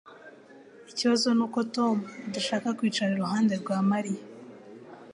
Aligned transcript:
Ikibazo 0.91 1.27
nuko 1.37 1.59
Tom 1.75 1.97
adashaka 2.27 2.67
kwicara 2.77 3.11
iruhande 3.13 3.53
rwa 3.61 3.77
Mariya 3.91 4.23